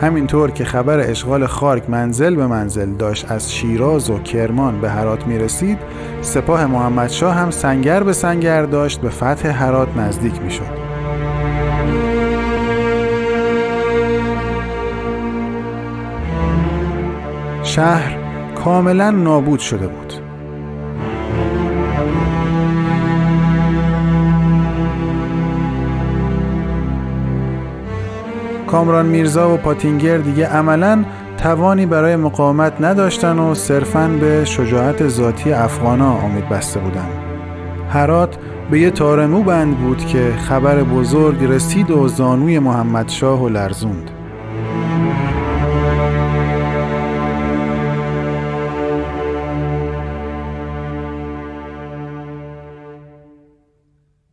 [0.00, 5.26] همینطور که خبر اشغال خارک منزل به منزل داشت از شیراز و کرمان به هرات
[5.26, 5.78] می رسید
[6.20, 10.86] سپاه محمدشاه هم سنگر به سنگر داشت به فتح هرات نزدیک می شد.
[17.62, 18.18] شهر
[18.54, 20.05] کاملا نابود شده بود
[28.66, 31.04] کامران میرزا و پاتینگر دیگه عملا
[31.38, 37.08] توانی برای مقاومت نداشتن و صرفا به شجاعت ذاتی افغانا امید بسته بودن.
[37.90, 38.36] هرات
[38.70, 44.15] به یه تارمو بند بود که خبر بزرگ رسید و زانوی محمد شاه و لرزوند.